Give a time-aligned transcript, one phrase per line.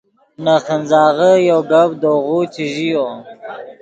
[0.43, 3.05] نے خنځاغے یو گپ دے غو چے ژیو